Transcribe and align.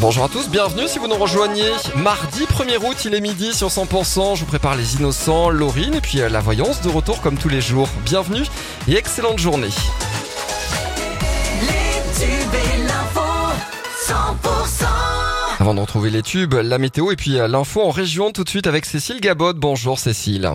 Bonjour 0.00 0.24
à 0.24 0.28
tous, 0.28 0.48
bienvenue 0.48 0.86
si 0.86 0.98
vous 0.98 1.08
nous 1.08 1.16
rejoignez. 1.16 1.72
Mardi 1.96 2.44
1er 2.44 2.76
août, 2.78 3.04
il 3.04 3.14
est 3.14 3.20
midi 3.20 3.52
sur 3.52 3.68
100%. 3.68 4.36
Je 4.36 4.40
vous 4.40 4.46
prépare 4.46 4.76
les 4.76 4.96
innocents, 4.96 5.50
Laurine 5.50 5.94
et 5.94 6.00
puis 6.00 6.20
euh, 6.20 6.28
la 6.28 6.40
voyance 6.40 6.80
de 6.80 6.88
retour 6.88 7.20
comme 7.20 7.36
tous 7.36 7.48
les 7.48 7.60
jours. 7.60 7.88
Bienvenue 8.04 8.44
et 8.86 8.94
excellente 8.96 9.38
journée. 9.38 9.70
Les 11.62 12.24
tubes 12.24 12.54
et 12.54 12.82
l'info, 12.84 13.20
100%. 14.06 14.84
Avant 15.58 15.74
de 15.74 15.80
retrouver 15.80 16.10
les 16.10 16.22
tubes, 16.22 16.54
la 16.54 16.78
météo 16.78 17.10
et 17.10 17.16
puis 17.16 17.38
euh, 17.38 17.48
l'info 17.48 17.82
en 17.82 17.90
région 17.90 18.30
tout 18.30 18.44
de 18.44 18.48
suite 18.48 18.68
avec 18.68 18.84
Cécile 18.84 19.20
Gabot. 19.20 19.52
Bonjour 19.54 19.98
Cécile. 19.98 20.52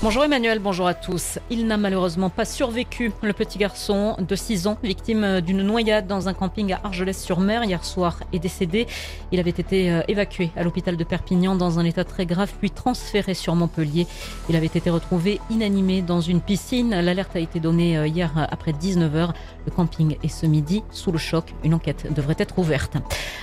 Bonjour 0.00 0.22
Emmanuel, 0.22 0.60
bonjour 0.60 0.86
à 0.86 0.94
tous. 0.94 1.40
Il 1.50 1.66
n'a 1.66 1.76
malheureusement 1.76 2.30
pas 2.30 2.44
survécu. 2.44 3.10
Le 3.20 3.32
petit 3.32 3.58
garçon 3.58 4.14
de 4.20 4.36
6 4.36 4.68
ans, 4.68 4.78
victime 4.84 5.40
d'une 5.40 5.60
noyade 5.62 6.06
dans 6.06 6.28
un 6.28 6.34
camping 6.34 6.72
à 6.72 6.78
Argelès-sur-Mer 6.84 7.64
hier 7.64 7.84
soir, 7.84 8.20
est 8.32 8.38
décédé. 8.38 8.86
Il 9.32 9.40
avait 9.40 9.50
été 9.50 9.90
euh, 9.90 10.02
évacué 10.06 10.52
à 10.56 10.62
l'hôpital 10.62 10.96
de 10.96 11.02
Perpignan 11.02 11.56
dans 11.56 11.80
un 11.80 11.84
état 11.84 12.04
très 12.04 12.26
grave, 12.26 12.52
puis 12.60 12.70
transféré 12.70 13.34
sur 13.34 13.56
Montpellier. 13.56 14.06
Il 14.48 14.54
avait 14.54 14.66
été 14.66 14.88
retrouvé 14.88 15.40
inanimé 15.50 16.00
dans 16.00 16.20
une 16.20 16.42
piscine. 16.42 16.90
L'alerte 16.90 17.34
a 17.34 17.40
été 17.40 17.58
donnée 17.58 17.98
euh, 17.98 18.06
hier 18.06 18.30
après 18.52 18.70
19h. 18.70 19.30
Le 19.66 19.72
camping 19.72 20.16
est 20.22 20.28
ce 20.28 20.46
midi 20.46 20.84
sous 20.92 21.10
le 21.10 21.18
choc. 21.18 21.52
Une 21.64 21.74
enquête 21.74 22.06
devrait 22.14 22.36
être 22.38 22.60
ouverte. 22.60 22.96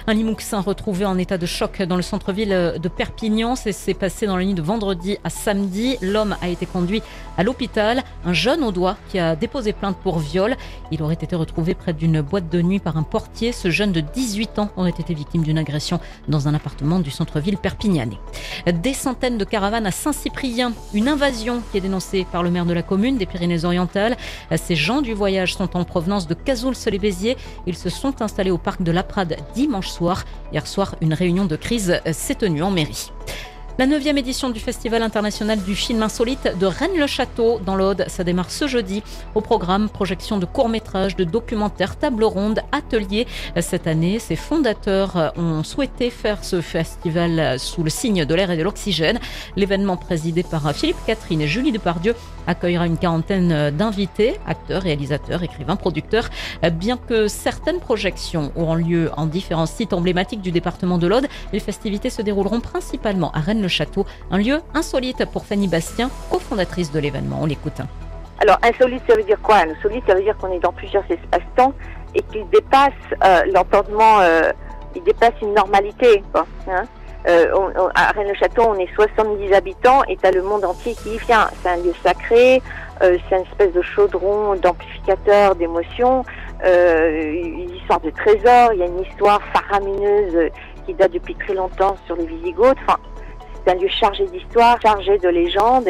Un 0.08 0.14
limouxin 0.14 0.62
retrouvé 0.62 1.04
en 1.04 1.18
état 1.18 1.38
de 1.38 1.46
choc 1.46 1.82
dans 1.82 1.98
le 1.98 2.02
centre-ville 2.02 2.76
de 2.82 2.88
Perpignan. 2.88 3.56
C'est 3.58 3.94
passé 3.94 4.26
dans 4.26 4.38
la 4.38 4.46
nuit 4.46 4.54
de 4.54 4.62
vendredi 4.62 5.18
à 5.26 5.30
samedi. 5.30 5.98
L'homme 6.02 6.38
été 6.54 6.66
conduit 6.66 7.02
à 7.38 7.44
l'hôpital. 7.44 8.04
Un 8.26 8.34
jeune 8.34 8.64
au 8.64 8.72
doigt 8.72 8.98
qui 9.10 9.20
a 9.20 9.36
déposé 9.36 9.74
plainte 9.74 9.98
pour 9.98 10.20
viol. 10.20 10.56
Il 10.92 11.02
aurait 11.04 11.16
été 11.16 11.36
retrouvé 11.36 11.74
près 11.74 11.94
d'une 11.94 12.22
boîte 12.22 12.50
de 12.50 12.62
nuit 12.62 12.80
par 12.80 12.98
un 12.98 13.04
portier. 13.04 13.52
Ce 13.52 13.70
jeune 13.70 13.92
de 13.92 14.02
18 14.02 14.60
ans 14.60 14.70
aurait 14.78 14.90
été 14.90 15.14
victime 15.14 15.44
d'une 15.44 15.58
agression 15.58 16.00
dans 16.28 16.48
un 16.48 16.54
appartement 16.54 17.00
du 17.00 17.12
centre-ville 17.12 17.58
perpignanais. 17.58 18.18
Des 18.66 18.94
centaines 18.94 19.38
de 19.38 19.46
caravanes 19.46 19.86
à 19.86 19.92
Saint-Cyprien. 19.92 20.74
Une 20.94 21.08
invasion 21.08 21.62
qui 21.72 21.78
est 21.78 21.82
dénoncée 21.82 22.26
par 22.32 22.44
le 22.44 22.52
maire 22.52 22.66
de 22.66 22.74
la 22.74 22.84
commune 22.84 23.18
des 23.18 23.26
Pyrénées-Orientales. 23.26 24.18
Ces 24.56 24.76
gens 24.76 25.02
du 25.02 25.14
voyage 25.14 25.56
sont 25.56 25.76
en 25.76 25.84
provenance 25.84 26.28
de 26.28 26.34
Cazouls-les-Béziers. 26.34 27.38
Ils 27.68 27.78
se 27.78 27.90
sont 27.90 28.22
installés 28.22 28.52
au 28.52 28.58
parc 28.58 28.82
de 28.82 28.92
la 28.92 29.04
Prade 29.04 29.38
dimanche 29.54 29.90
soir. 29.90 30.24
Hier 30.52 30.66
soir, 30.68 30.96
une 31.02 31.14
réunion 31.14 31.46
de 31.46 31.56
crise 31.56 32.00
s'est 32.12 32.36
tenue 32.36 32.64
en 32.64 32.72
mairie. 32.72 33.12
La 33.78 33.88
neuvième 33.88 34.18
édition 34.18 34.52
du 34.52 34.62
Festival 34.62 35.02
international 35.02 35.62
du 35.62 35.76
film 35.76 36.02
insolite 36.02 36.58
de 36.58 36.66
Rennes-le-Château 36.66 37.60
dans 37.60 37.76
l'Aude, 37.76 38.06
ça 38.08 38.24
démarre 38.24 38.50
ce 38.50 38.68
jeudi. 38.68 39.04
Au 39.36 39.42
programme, 39.42 39.90
projection 39.90 40.38
de 40.38 40.46
courts-métrages, 40.46 41.18
de 41.18 41.26
documentaires, 41.26 41.98
table 41.98 42.24
ronde, 42.24 42.62
ateliers. 42.72 43.28
Cette 43.60 43.86
année, 43.86 44.20
ses 44.20 44.38
fondateurs 44.38 45.34
ont 45.36 45.62
souhaité 45.64 46.10
faire 46.10 46.46
ce 46.46 46.62
festival 46.62 47.60
sous 47.60 47.84
le 47.84 47.90
signe 47.90 48.24
de 48.24 48.34
l'air 48.34 48.50
et 48.50 48.56
de 48.56 48.64
l'oxygène. 48.64 49.20
L'événement 49.58 49.98
présidé 49.98 50.44
par 50.44 50.72
Philippe 50.74 50.96
Catherine 51.06 51.42
et 51.42 51.48
Julie 51.48 51.74
Depardieu 51.74 52.16
accueillera 52.48 52.86
une 52.86 52.98
quarantaine 52.98 53.72
d'invités, 53.72 54.36
acteurs, 54.48 54.84
réalisateurs, 54.84 55.44
écrivains, 55.44 55.76
producteurs. 55.76 56.30
Bien 56.76 56.96
que 56.96 57.28
certaines 57.28 57.82
projections 57.82 58.54
auront 58.56 58.76
lieu 58.76 59.12
en 59.18 59.26
différents 59.26 59.66
sites 59.66 59.92
emblématiques 59.92 60.42
du 60.42 60.52
département 60.52 60.98
de 60.98 61.08
l'Aude, 61.08 61.28
les 61.52 61.60
festivités 61.60 62.10
se 62.10 62.22
dérouleront 62.22 62.62
principalement 62.62 63.32
à 63.32 63.42
Rennes 63.42 63.65
Château, 63.68 64.06
un 64.32 64.38
lieu 64.38 64.62
insolite 64.74 65.26
pour 65.32 65.46
Fanny 65.46 65.68
Bastien, 65.68 66.10
cofondatrice 66.30 66.92
de 66.92 67.00
l'événement. 67.00 67.40
On 67.42 67.46
l'écoute. 67.46 67.82
Alors, 68.42 68.58
insolite, 68.64 69.02
ça 69.08 69.16
veut 69.16 69.24
dire 69.24 69.42
quoi 69.42 69.58
Insolite, 69.58 70.04
ça 70.08 70.16
veut 70.16 70.24
dire 70.24 70.38
qu'on 70.38 70.52
est 70.52 70.60
dans 70.60 70.74
plusieurs 70.74 71.04
espaces-temps 71.10 71.74
et 72.14 72.22
qu'il 72.24 72.48
dépasse 72.50 72.92
euh, 73.24 73.44
l'entendement, 73.54 74.20
euh, 74.20 74.52
il 74.96 75.04
dépasse 75.04 75.34
une 75.42 75.54
normalité. 75.54 76.24
Hein 76.68 76.84
Euh, 77.28 77.48
à 77.96 78.12
Rennes-le-Château, 78.12 78.64
on 78.68 78.76
est 78.76 78.94
70 78.94 79.52
habitants 79.54 80.04
et 80.08 80.16
t'as 80.16 80.32
le 80.32 80.44
monde 80.44 80.64
entier 80.64 80.94
qui 80.94 81.16
y 81.16 81.18
vient. 81.18 81.50
C'est 81.62 81.70
un 81.70 81.78
lieu 81.78 81.94
sacré, 82.04 82.62
euh, 83.02 83.18
c'est 83.28 83.38
une 83.38 83.44
espèce 83.44 83.74
de 83.74 83.82
chaudron 83.82 84.56
d'amplificateur 84.56 85.56
d'émotions, 85.56 86.24
euh, 86.64 87.34
une 87.34 87.72
histoire 87.72 88.00
de 88.02 88.12
trésor, 88.12 88.74
il 88.74 88.80
y 88.80 88.84
a 88.84 88.86
une 88.86 89.02
histoire 89.02 89.42
faramineuse 89.54 90.52
qui 90.86 90.94
date 90.94 91.14
depuis 91.14 91.34
très 91.36 91.56
longtemps 91.56 91.96
sur 92.06 92.16
les 92.16 92.28
Visigoths. 92.28 92.78
Enfin, 92.88 93.00
c'est 93.66 93.72
un 93.72 93.76
lieu 93.76 93.88
chargé 93.88 94.26
d'histoire, 94.28 94.80
chargé 94.82 95.18
de 95.18 95.30
légendes 95.30 95.90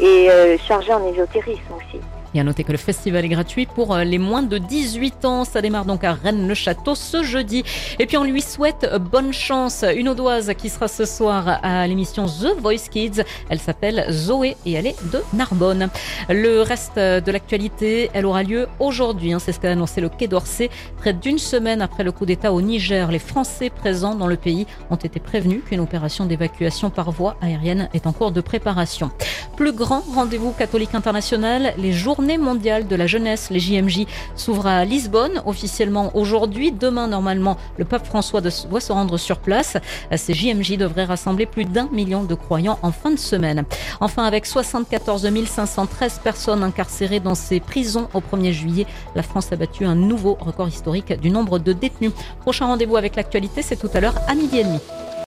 et 0.00 0.30
euh, 0.30 0.56
chargé 0.58 0.92
en 0.92 1.04
ésotérisme 1.12 1.74
aussi. 1.76 2.00
Et 2.36 2.40
à 2.40 2.44
noter 2.44 2.64
que 2.64 2.72
le 2.72 2.76
festival 2.76 3.24
est 3.24 3.30
gratuit 3.30 3.64
pour 3.64 3.94
euh, 3.94 4.04
les 4.04 4.18
moins 4.18 4.42
de 4.42 4.58
18 4.58 5.24
ans. 5.24 5.46
Ça 5.46 5.62
démarre 5.62 5.86
donc 5.86 6.04
à 6.04 6.12
Rennes-le-Château 6.12 6.94
ce 6.94 7.22
jeudi. 7.22 7.64
Et 7.98 8.04
puis 8.04 8.18
on 8.18 8.24
lui 8.24 8.42
souhaite 8.42 8.84
euh, 8.84 8.98
bonne 8.98 9.32
chance. 9.32 9.86
Une 9.96 10.10
audoise 10.10 10.52
qui 10.58 10.68
sera 10.68 10.86
ce 10.86 11.06
soir 11.06 11.60
à 11.62 11.86
l'émission 11.86 12.26
The 12.26 12.60
Voice 12.60 12.90
Kids. 12.90 13.22
Elle 13.48 13.58
s'appelle 13.58 14.04
Zoé 14.10 14.58
et 14.66 14.72
elle 14.72 14.86
est 14.86 15.02
de 15.10 15.22
Narbonne. 15.32 15.88
Le 16.28 16.60
reste 16.60 16.98
euh, 16.98 17.22
de 17.22 17.32
l'actualité, 17.32 18.10
elle 18.12 18.26
aura 18.26 18.42
lieu 18.42 18.68
aujourd'hui. 18.80 19.32
hein. 19.32 19.38
C'est 19.38 19.52
ce 19.52 19.60
qu'a 19.60 19.70
annoncé 19.70 20.02
le 20.02 20.10
Quai 20.10 20.28
d'Orsay. 20.28 20.68
Près 20.98 21.14
d'une 21.14 21.38
semaine 21.38 21.80
après 21.80 22.04
le 22.04 22.12
coup 22.12 22.26
d'État 22.26 22.52
au 22.52 22.60
Niger, 22.60 23.10
les 23.10 23.18
Français 23.18 23.70
présents 23.70 24.14
dans 24.14 24.26
le 24.26 24.36
pays 24.36 24.66
ont 24.90 24.96
été 24.96 25.20
prévenus 25.20 25.62
qu'une 25.66 25.80
opération 25.80 26.26
d'évacuation 26.26 26.90
par 26.90 27.12
voie 27.12 27.38
aérienne 27.40 27.88
est 27.94 28.06
en 28.06 28.12
cours 28.12 28.30
de 28.30 28.42
préparation. 28.42 29.10
Plus 29.56 29.72
grand 29.72 30.02
rendez-vous 30.14 30.52
catholique 30.52 30.94
international, 30.94 31.72
les 31.78 31.92
journées 31.92 32.36
mondiales 32.36 32.86
de 32.86 32.94
la 32.94 33.06
jeunesse, 33.06 33.48
les 33.50 33.58
JMJ, 33.58 34.06
s'ouvrent 34.34 34.66
à 34.66 34.84
Lisbonne 34.84 35.42
officiellement 35.46 36.14
aujourd'hui. 36.14 36.72
Demain, 36.72 37.08
normalement, 37.08 37.56
le 37.78 37.86
pape 37.86 38.06
François 38.06 38.42
doit 38.42 38.80
se 38.80 38.92
rendre 38.92 39.16
sur 39.16 39.38
place. 39.38 39.78
Ces 40.14 40.34
JMJ 40.34 40.76
devraient 40.76 41.04
rassembler 41.04 41.46
plus 41.46 41.64
d'un 41.64 41.88
million 41.90 42.22
de 42.22 42.34
croyants 42.34 42.78
en 42.82 42.92
fin 42.92 43.10
de 43.10 43.18
semaine. 43.18 43.64
Enfin, 44.00 44.24
avec 44.24 44.44
74 44.44 45.26
513 45.46 46.20
personnes 46.22 46.62
incarcérées 46.62 47.20
dans 47.20 47.34
ces 47.34 47.58
prisons 47.58 48.08
au 48.12 48.20
1er 48.20 48.52
juillet, 48.52 48.86
la 49.14 49.22
France 49.22 49.52
a 49.52 49.56
battu 49.56 49.86
un 49.86 49.94
nouveau 49.94 50.36
record 50.38 50.68
historique 50.68 51.18
du 51.18 51.30
nombre 51.30 51.58
de 51.58 51.72
détenus. 51.72 52.12
Prochain 52.40 52.66
rendez-vous 52.66 52.98
avec 52.98 53.16
l'actualité, 53.16 53.62
c'est 53.62 53.76
tout 53.76 53.90
à 53.94 54.00
l'heure 54.00 54.16
à 54.28 54.34
midi 54.34 54.58
et 54.58 54.64
demi. 54.64 54.80